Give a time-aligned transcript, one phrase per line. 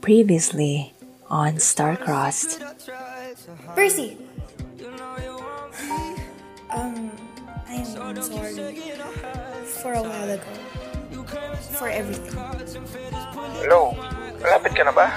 [0.00, 0.94] Previously
[1.30, 2.58] on Starcrossed.
[3.74, 4.18] Percy!
[6.70, 7.10] Um,
[7.68, 7.84] I'm
[8.22, 8.54] sorry
[9.82, 10.42] for a while ago.
[11.78, 12.34] For everything.
[13.62, 13.94] Hello,
[14.42, 15.10] malapit ka na ba?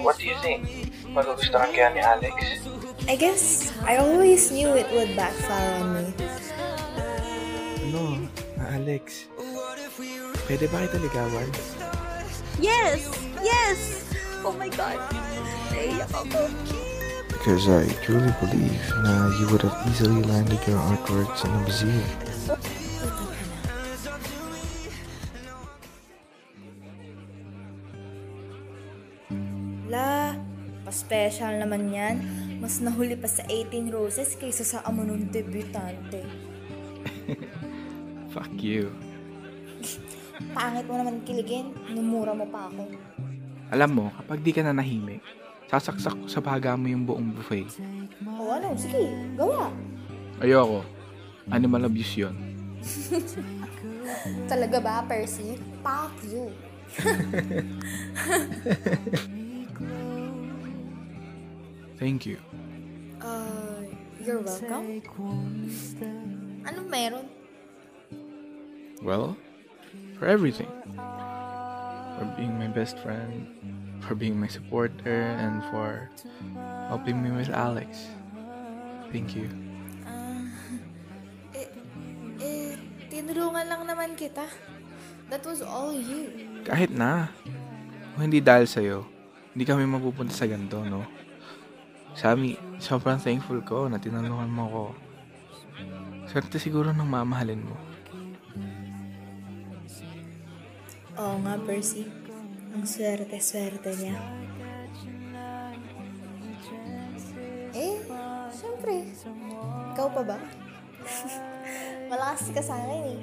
[0.00, 0.92] What do you think?
[1.10, 2.36] Magugustuhan kaya ni Alex?
[3.08, 6.04] I guess I always knew it would backfire on me.
[7.88, 8.28] Ano,
[8.60, 9.26] Alex?
[10.46, 11.48] Pwede ba kita ligawan?
[12.62, 13.10] Yes!
[13.42, 14.06] Yes!
[14.46, 15.00] Oh my God!
[15.74, 16.46] Naiyak ako.
[17.30, 22.10] Because I truly believe na you would have easily landed your artworks in a museum.
[29.90, 30.36] La,
[30.84, 32.16] pa-special naman yan.
[32.60, 36.22] Mas nahuli pa sa 18 roses kaysa sa amo nung debutante.
[38.36, 38.92] Fuck you.
[40.50, 42.88] Pangit mo naman kiligin, numura mo pa ako.
[43.70, 45.22] Alam mo, kapag di ka na nahimik,
[45.70, 47.70] sasaksak ko sa baga mo yung buong buffet.
[48.26, 49.70] O ano, sige, gawa.
[50.42, 50.82] Ayoko.
[51.54, 52.34] Animal abuse yun.
[54.50, 55.54] Talaga ba, Percy?
[55.84, 56.50] Fuck you.
[62.00, 62.40] Thank you.
[63.20, 63.84] Uh,
[64.24, 65.04] you're welcome.
[66.64, 67.28] Anong meron?
[69.04, 69.36] Well,
[70.20, 70.68] for everything.
[72.20, 73.48] For being my best friend,
[74.04, 76.12] for being my supporter, and for
[76.92, 78.12] helping me with Alex.
[79.08, 79.48] Thank you.
[80.04, 80.44] Ah,
[81.56, 81.68] eh,
[82.44, 82.76] eh,
[83.08, 84.44] tinulungan lang naman kita.
[85.32, 86.28] That was all you.
[86.68, 87.32] Kahit na.
[88.12, 89.08] Kung hindi dahil sa'yo,
[89.56, 91.08] hindi kami mapupunta sa ganito, no?
[92.12, 94.84] Sami, sobrang thankful ko na tinulungan mo ko.
[96.28, 97.89] Swerte siguro ng mamahalin mo.
[101.18, 102.06] Oo nga, Percy.
[102.70, 104.14] Ang swerte-swerte niya.
[107.74, 107.96] Eh,
[108.54, 109.10] syempre.
[109.94, 110.38] Ikaw pa ba?
[112.10, 113.20] Malakas ka sa akin eh.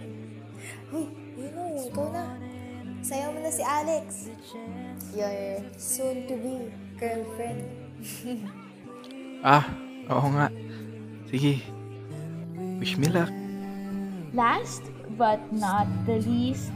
[0.91, 2.35] Huy, yun o, ikaw na.
[3.03, 4.31] Sayaw mo na si Alex.
[5.15, 7.63] Your soon-to-be girlfriend.
[9.45, 9.69] Ah,
[10.09, 10.49] oo nga.
[11.29, 11.61] Sige.
[12.81, 13.29] Wish me luck.
[14.33, 14.81] Last
[15.13, 16.73] but not the least,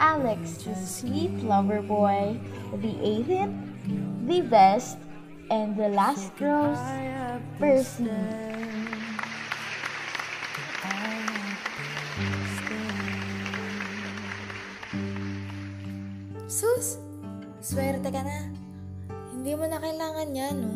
[0.00, 2.38] Alex, the sweet lover boy,
[2.80, 3.56] the 18th,
[4.26, 4.98] the best,
[5.50, 6.78] and the last rose,
[7.58, 8.08] Percy.
[16.48, 17.00] Sus,
[17.64, 18.52] swerte ka na.
[19.32, 20.72] Hindi mo na kailangan yan, no?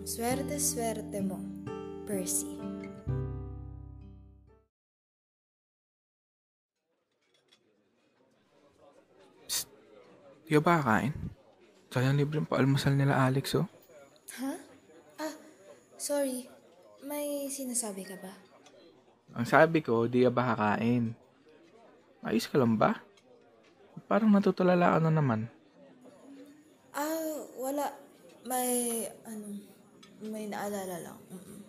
[0.00, 1.36] Ang swerte-swerte mo,
[2.08, 2.56] Percy.
[10.50, 11.14] Di ba kakain?
[11.94, 13.70] Sayang libreng paalmusal nila Alex, oh.
[14.42, 14.58] Ha?
[15.22, 15.34] Ah,
[15.94, 16.50] sorry.
[17.06, 18.34] May sinasabi ka ba?
[19.38, 21.14] Ang sabi ko, di ba kakain?
[22.26, 22.98] Ayos ka lang ba?
[24.10, 25.46] Parang natutulala ka na naman.
[26.98, 27.86] Ah, wala.
[28.42, 29.54] May, ano,
[30.18, 31.18] may naalala lang.
[31.30, 31.62] Mm-mm.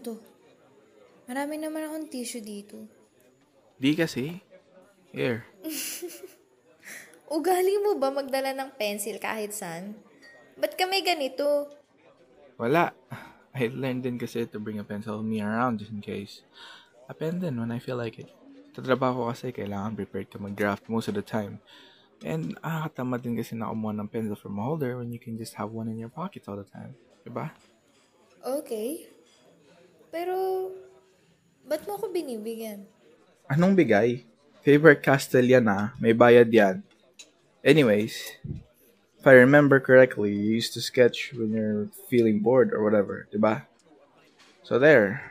[0.00, 0.16] To?
[1.30, 2.88] Marami naman akong tissue dito.
[3.78, 4.40] Di kasi.
[5.14, 5.46] Here.
[7.36, 9.94] Ugali mo ba magdala ng pencil kahit saan?
[10.58, 11.70] Ba't kami ganito?
[12.58, 12.92] Wala.
[13.54, 16.46] I learned din kasi to bring a pencil with me around just in case.
[17.10, 18.30] A pen din when I feel like it.
[18.70, 21.58] Sa trabaho ko kasi kailangan prepared ka mag-draft most of the time.
[22.22, 25.58] And nakakatamad din kasi na kumuha ng pencil from a holder when you can just
[25.58, 26.94] have one in your pockets all the time.
[27.26, 27.50] Diba?
[28.38, 29.09] Okay.
[30.10, 30.34] Pero,
[31.66, 32.86] ba't mo ako binibigyan?
[33.46, 34.26] Anong bigay?
[34.60, 35.94] Favorite Castle yan ah.
[36.02, 36.82] May bayad yan.
[37.62, 38.36] Anyways,
[39.18, 43.64] if I remember correctly, you used to sketch when you're feeling bored or whatever, diba?
[44.66, 45.22] So there.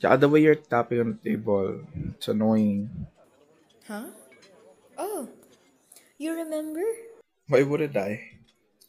[0.00, 1.84] Tsaka the way you're tapping on the table,
[2.16, 2.88] it's annoying.
[3.84, 4.08] Huh?
[4.96, 5.28] Oh,
[6.16, 6.84] you remember?
[7.48, 8.40] Why wouldn't I?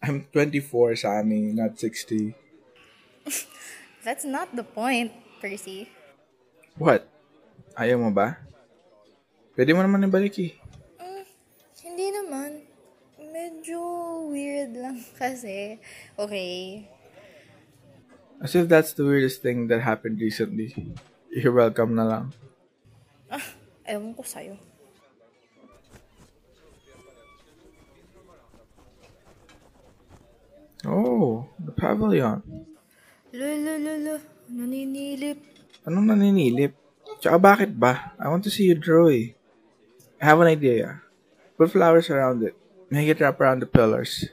[0.02, 2.34] I'm 24, Sammy, not 60.
[4.02, 5.86] That's not the point, Percy.
[6.82, 7.06] What?
[7.78, 8.42] Ayaw mo ba?
[9.54, 10.52] Pwede mo naman ibalik eh.
[10.98, 11.24] Mm,
[11.86, 12.50] hindi naman.
[13.22, 13.80] Medyo
[14.34, 15.78] weird lang kasi.
[16.18, 16.90] Okay.
[18.42, 20.74] As if that's the weirdest thing that happened recently.
[21.30, 22.26] You're welcome na lang.
[23.30, 23.46] Ah,
[23.86, 24.58] ayaw ko sa'yo.
[30.82, 32.42] Oh, the pavilion.
[33.32, 34.20] Lolo,
[34.52, 35.40] naninilip.
[35.88, 36.76] Anong naninilip?
[37.24, 38.12] Tsaka bakit ba?
[38.20, 39.32] I want to see you draw eh.
[40.20, 41.00] I have an idea.
[41.56, 42.60] Put flowers around it.
[42.92, 44.28] Make it wrap around the pillars.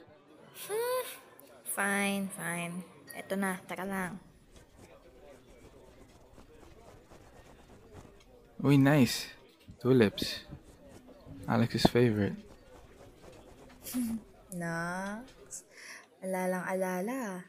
[1.63, 2.83] Fine, fine.
[3.15, 4.19] Eto na, taka lang.
[8.59, 9.31] Uy, nice.
[9.79, 10.43] Tulips.
[11.47, 12.35] Alex's favorite.
[14.59, 15.63] Nax,
[16.19, 17.47] alalang alala.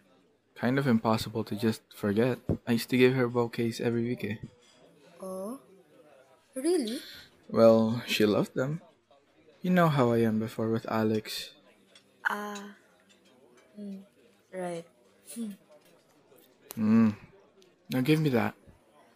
[0.61, 2.37] Kind of impossible to just forget.
[2.69, 4.37] I used to give her bouquets every week eh.
[5.17, 5.57] Oh?
[6.53, 7.01] Really?
[7.49, 8.85] Well, she loved them.
[9.65, 11.57] You know how I am before with Alex.
[12.29, 12.77] Ah.
[13.73, 14.05] Hmm.
[14.53, 14.85] Right.
[16.77, 17.17] Hmm.
[17.89, 18.53] Now give me that.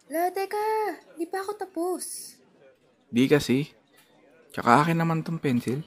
[0.09, 0.97] La, teka.
[1.13, 2.35] Di pa ako tapos.
[3.13, 3.69] Di kasi.
[4.49, 5.85] Tsaka akin naman tong pencil.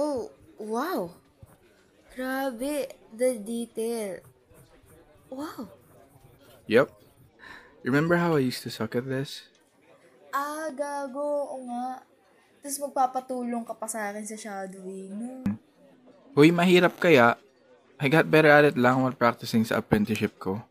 [0.00, 1.12] Oh, wow.
[2.16, 4.24] Grabe, the detail.
[5.28, 5.68] Wow.
[6.64, 6.88] Yep.
[7.84, 9.44] Remember how I used to suck at this?
[10.32, 11.52] Ah, gago.
[11.52, 12.00] Oo nga.
[12.64, 15.12] Tapos magpapatulong ka pa sa akin sa shadowing.
[15.12, 15.44] No?
[16.32, 17.36] Uy, mahirap kaya.
[18.00, 20.64] I got better at it lang while practicing sa apprenticeship ko.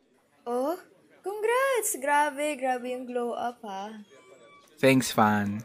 [0.49, 0.73] Oh,
[1.21, 1.93] congrats!
[2.01, 3.93] Grabe, grabe yung glow up ha.
[4.81, 5.61] Thanks, fan.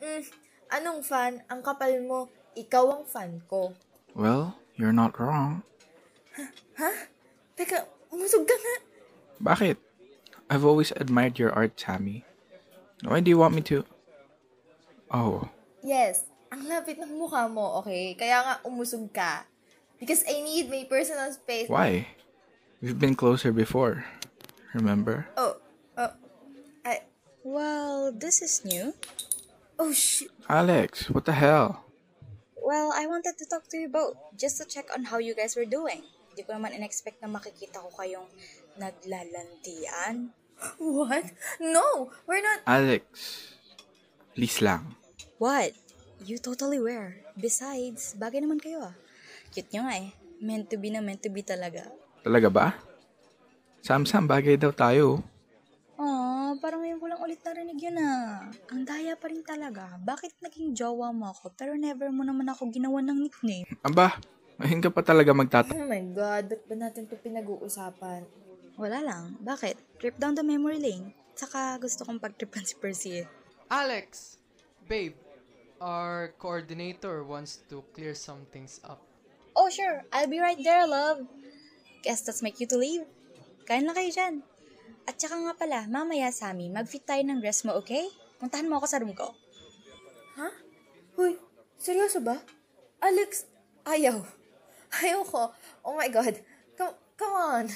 [0.00, 0.24] Mm,
[0.72, 1.44] anong fan?
[1.52, 2.32] Ang kapal mo.
[2.56, 3.74] Ikaw ang fan ko.
[4.14, 5.62] Well, you're not wrong.
[7.58, 7.84] Teka,
[8.14, 8.74] umusog ka nga.
[9.42, 9.76] Bakit?
[10.48, 12.24] I've always admired your art, Tammy.
[13.04, 13.84] Why do you want me to?
[15.10, 15.48] Oh,
[15.78, 18.12] Yes, ang lapit ng mukha mo, okay?
[18.18, 19.46] Kaya nga umusog ka.
[19.98, 21.70] Because I need my personal space.
[21.70, 22.12] why?
[22.82, 24.04] We've been closer before.
[24.74, 25.26] Remember?
[25.38, 25.58] Oh,
[25.96, 26.12] oh,
[26.84, 27.02] I,
[27.42, 28.94] Well, this is new.
[29.78, 30.30] oh shit.
[30.50, 31.87] Alex, what the hell?
[32.68, 35.56] Well, I wanted to talk to you both just to check on how you guys
[35.56, 36.04] were doing.
[36.28, 38.28] Hindi ko naman in-expect na makikita ko kayong
[38.76, 40.36] naglalandian.
[40.76, 41.32] What?
[41.64, 42.60] No, we're not.
[42.68, 43.08] Alex,
[44.36, 45.00] please lang.
[45.40, 45.72] What?
[46.20, 47.16] You totally were.
[47.40, 48.94] Besides, bagay naman kayo ah.
[49.48, 50.12] Cute nyo nga eh.
[50.44, 51.88] Meant to be na meant to be talaga.
[52.20, 52.66] Talaga ba?
[53.80, 55.24] Sam-sam, bagay daw tayo.
[55.96, 58.48] Aw, parang ngayon ko lang ulit narinig yun ah.
[58.72, 60.00] Ang daya pa rin talaga.
[60.00, 63.68] Bakit naging jowa mo ako pero never mo naman ako ginawa ng nickname?
[63.84, 64.16] Aba,
[64.56, 65.68] ngayon ka pa talaga magtat...
[65.76, 68.24] Oh my God, ba't ba natin ito pinag-uusapan?
[68.80, 69.36] Wala lang.
[69.44, 70.00] Bakit?
[70.00, 71.12] Trip down the memory lane.
[71.36, 73.26] Saka gusto kong pagtripan si Percy eh.
[73.68, 74.40] Alex,
[74.88, 75.12] babe,
[75.84, 79.04] our coordinator wants to clear some things up.
[79.52, 80.00] Oh, sure.
[80.16, 81.28] I'll be right there, love.
[82.00, 83.04] Guess that's my cue to leave.
[83.68, 84.40] Kain na kayo dyan.
[85.08, 88.04] At saka nga pala, mamaya, Sammy, mag-fit tayo ng dress mo, okay?
[88.36, 89.32] Puntahan mo ako sa room ko.
[90.36, 90.48] Ha?
[91.16, 91.40] Hoy,
[91.80, 92.36] seryoso ba?
[93.00, 93.48] Alex,
[93.88, 94.20] ayaw.
[95.00, 95.52] Ayaw ko.
[95.84, 96.36] Oh my God.
[96.76, 97.66] Come, come on.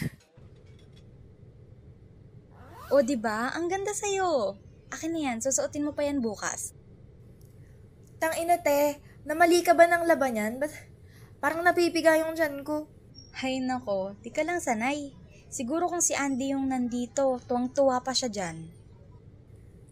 [2.93, 3.53] O, di ba?
[3.57, 4.57] Ang ganda sa'yo.
[4.93, 5.41] Akin na yan.
[5.41, 6.77] Susuotin mo pa yan bukas.
[8.21, 10.53] Tang ina te, namali ka ba ng laban yan?
[10.61, 10.73] Ba't
[11.41, 12.89] parang napipiga yung tiyan ko?
[13.41, 15.22] Hay nako, di ka lang sanay.
[15.53, 18.73] Siguro kung si Andy yung nandito, tuwang-tuwa pa siya dyan.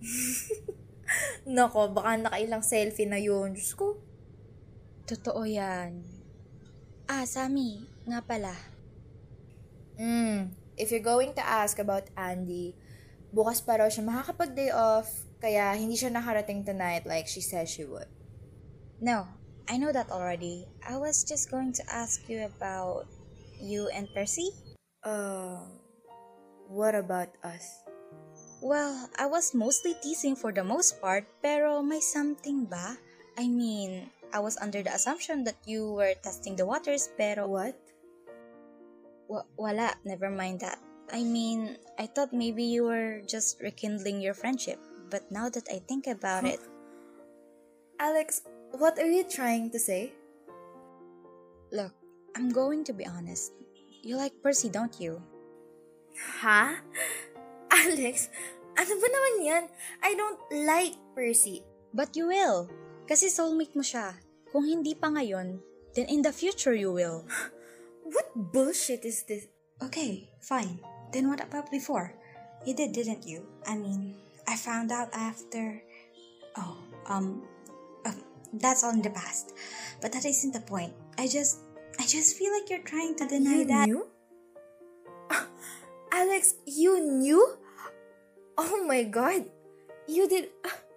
[1.52, 3.52] Nako, baka nakailang selfie na yun.
[3.52, 4.00] Diyos ko.
[5.04, 6.00] Totoo yan.
[7.04, 8.56] Ah, Sammy, nga pala.
[10.00, 12.72] Mm, if you're going to ask about Andy,
[13.28, 17.84] bukas pa raw siya makakapag-day off, kaya hindi siya nakarating tonight like she said she
[17.84, 18.08] would.
[18.96, 19.28] No,
[19.68, 20.64] I know that already.
[20.80, 23.04] I was just going to ask you about
[23.60, 24.56] you and Percy.
[25.02, 25.64] Uh,
[26.68, 27.82] what about us?
[28.60, 32.98] Well, I was mostly teasing for the most part, pero may something ba?
[33.38, 37.76] I mean, I was under the assumption that you were testing the waters, pero What?
[39.28, 40.76] wa- wala, never mind that.
[41.10, 44.78] I mean, I thought maybe you were just rekindling your friendship,
[45.08, 46.60] but now that I think about it,
[47.98, 48.42] Alex,
[48.76, 50.12] what are you trying to say?
[51.72, 51.94] look,
[52.34, 53.52] I'm going to be honest.
[54.00, 55.20] You like Percy, don't you?
[56.40, 56.80] Ha?
[57.84, 58.32] Alex,
[58.72, 59.64] ano ba naman yan?
[60.00, 61.60] I don't like Percy.
[61.92, 62.72] But you will.
[63.04, 64.16] Kasi soulmate mo siya.
[64.48, 65.60] Kung hindi pa ngayon,
[65.92, 67.28] then in the future you will.
[68.10, 69.46] What bullshit is this?
[69.84, 70.80] Okay, fine.
[71.12, 72.16] Then what about before?
[72.64, 73.44] You did, didn't you?
[73.68, 74.16] I mean,
[74.48, 75.82] I found out after.
[76.56, 76.76] Oh,
[77.06, 77.44] um,
[78.04, 78.16] uh,
[78.58, 79.52] that's all in the past.
[80.00, 80.92] But that isn't the point.
[81.18, 81.62] I just,
[82.00, 83.84] I just feel like you're trying to deny you that.
[83.84, 84.08] knew?
[86.16, 87.44] Alex, you knew?
[88.56, 89.44] Oh my god.
[90.08, 90.48] You did...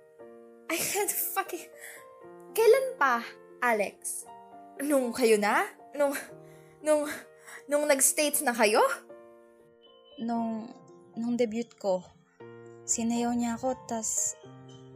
[0.71, 1.67] I can't fucking...
[2.55, 3.19] Kailan pa,
[3.59, 4.23] Alex?
[4.79, 5.67] Nung kayo na?
[5.91, 6.15] Nung...
[6.79, 7.11] Nung...
[7.67, 8.79] Nung nag-states na kayo?
[10.23, 10.71] Nung,
[11.19, 11.99] nung debut ko,
[12.87, 14.39] sinayaw niya ako, tas,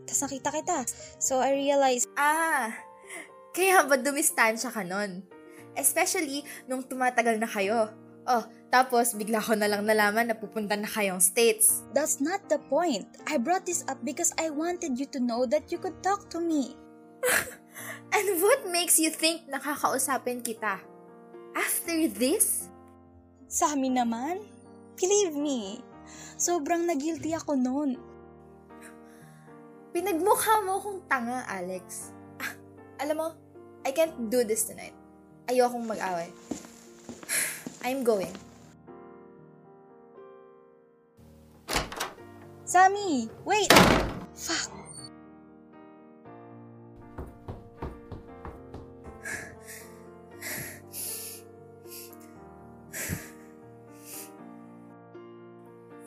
[0.08, 0.88] tas nakita kita.
[1.20, 2.72] So I realized, Ah,
[3.52, 5.36] kaya ba dumistansya ka nun?
[5.78, 7.94] Especially nung tumatagal na kayo.
[8.28, 11.88] Oh, tapos bigla ko na lang nalaman na pupunta na kayong States.
[11.96, 13.08] that's not the point.
[13.24, 16.44] I brought this up because I wanted you to know that you could talk to
[16.44, 16.76] me.
[18.16, 20.82] And what makes you think nakakausapin kita?
[21.54, 22.68] After this?
[23.48, 24.44] Sa amin naman,
[25.00, 25.80] believe me,
[26.36, 27.96] sobrang nagilty ako noon.
[29.96, 32.12] Pinagmukha mo akong tanga, Alex.
[32.44, 32.54] Ah,
[33.00, 33.28] alam mo,
[33.88, 34.97] I can't do this tonight.
[35.48, 36.28] Ayokong mag-away.
[37.88, 38.36] I'm going.
[42.68, 43.72] Sammy, wait!
[44.36, 44.68] Fuck!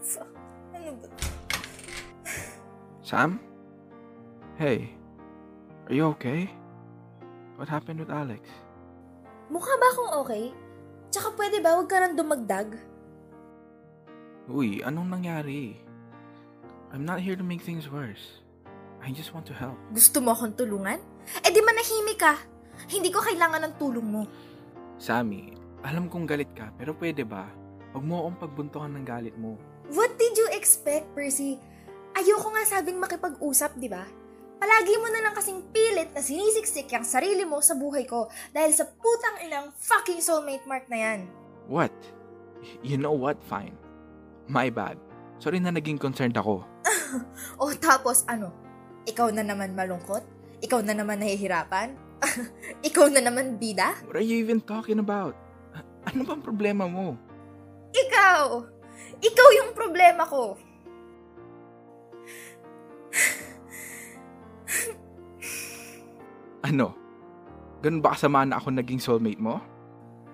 [0.05, 0.29] Fuck.
[0.77, 1.01] Ano?
[3.01, 3.41] Sam?
[4.61, 4.93] Hey,
[5.89, 6.53] are you okay?
[7.57, 8.45] What happened with Alex?
[9.51, 10.45] Mukha ba akong okay?
[11.11, 12.79] Tsaka pwede ba huwag ka nang dumagdag?
[14.47, 15.75] Uy, anong nangyari?
[16.95, 18.43] I'm not here to make things worse.
[19.03, 19.75] I just want to help.
[19.91, 21.03] Gusto mo akong tulungan?
[21.43, 22.39] Eh di manahimik ka.
[22.87, 24.23] Hindi ko kailangan ng tulong mo.
[25.03, 27.51] Sammy, alam kong galit ka, pero pwede ba?
[27.91, 29.59] Huwag mo akong pagbuntungan ng galit mo.
[29.91, 31.59] What did you expect, Percy?
[32.15, 34.07] Ayoko nga sabing makipag-usap, di ba?
[34.61, 38.77] Palagi mo na lang kasing pilit na sinisiksik yung sarili mo sa buhay ko dahil
[38.77, 41.21] sa putang inang fucking soulmate mark na yan.
[41.65, 41.97] What?
[42.85, 43.41] You know what?
[43.49, 43.73] Fine.
[44.53, 45.01] My bad.
[45.41, 46.61] Sorry na naging concerned ako.
[47.63, 48.53] O tapos ano?
[49.09, 50.21] Ikaw na naman malungkot?
[50.61, 51.97] Ikaw na naman nahihirapan?
[52.89, 53.97] Ikaw na naman bida?
[54.05, 55.33] What are you even talking about?
[56.05, 57.17] Ano bang problema mo?
[57.97, 58.61] Ikaw!
[59.25, 60.61] Ikaw yung problema ko!
[66.71, 66.95] Ano?
[67.83, 69.59] Ganun ba kasama na ako naging soulmate mo?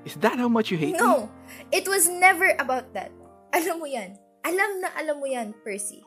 [0.04, 1.00] Is that how much you hate me?
[1.00, 1.32] No!
[1.72, 3.08] It was never about that.
[3.56, 4.20] Alam mo yan.
[4.44, 6.04] Alam na alam mo yan, Percy.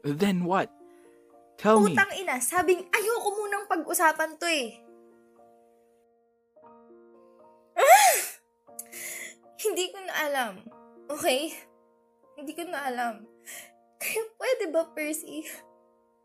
[0.00, 0.72] Then what?
[1.60, 1.92] Tell me.
[1.92, 4.80] Putang ina, sabing ayoko munang pag-usapan to eh.
[7.76, 8.16] Ah!
[9.62, 10.52] Hindi ko na alam.
[11.12, 11.52] Okay?
[12.40, 13.14] Hindi ko na alam.
[14.00, 15.44] Kaya pwede ba, Percy?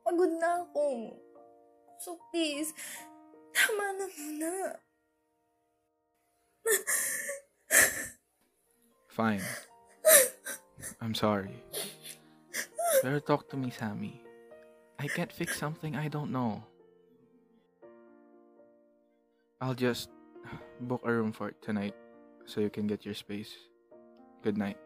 [0.08, 1.12] Pagod na ako.
[2.00, 2.72] So please,
[9.08, 9.42] Fine.
[11.00, 11.64] I'm sorry.
[13.02, 14.22] Better talk to me, Sammy.
[15.00, 16.64] I can't fix something I don't know.
[19.62, 20.10] I'll just
[20.82, 21.96] book a room for tonight
[22.46, 23.56] so you can get your space.
[24.44, 24.78] Good night.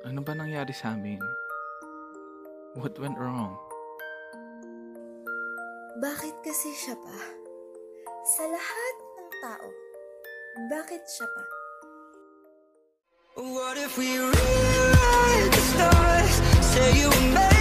[0.00, 1.20] Ano ba nangyari sa amin?
[2.72, 3.52] What went wrong?
[6.00, 7.18] Bakit kasi siya pa?
[8.24, 9.68] Sa lahat ng tao,
[10.72, 11.44] bakit siya pa?
[13.44, 16.34] What if we rewrite the stars?
[16.64, 17.59] Say you were made